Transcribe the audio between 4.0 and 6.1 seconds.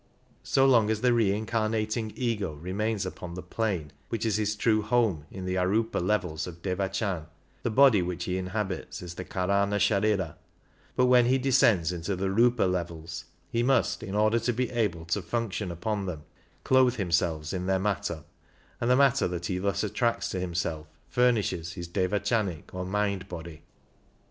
which is his true home in the arQpa